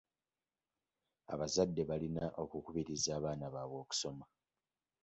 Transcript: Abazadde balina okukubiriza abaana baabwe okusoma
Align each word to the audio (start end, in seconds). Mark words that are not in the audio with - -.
Abazadde 1.33 1.81
balina 1.89 2.25
okukubiriza 2.43 3.09
abaana 3.17 3.45
baabwe 3.53 3.77
okusoma 3.83 4.25